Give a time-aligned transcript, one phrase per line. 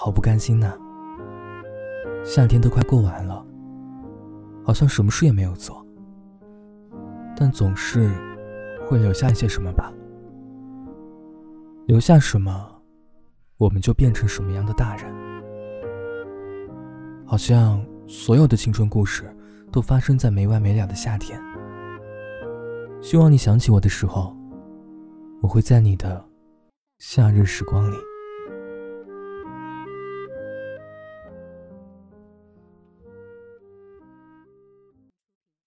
[0.00, 0.78] 好不甘心呐。
[2.24, 3.44] 夏天都快过完了
[4.64, 5.84] 好像什么事也没有做
[7.36, 8.08] 但总是
[8.86, 9.92] 会留下一些什么吧。
[11.86, 12.80] 留下什么
[13.56, 15.12] 我们就变成什么样的大人。
[17.26, 19.24] 好像所有的青春故事
[19.72, 21.40] 都发生在没完没了的夏天。
[23.02, 24.36] 希望你想起我的时候
[25.42, 26.24] 我会在你的
[26.98, 27.96] 夏日时光里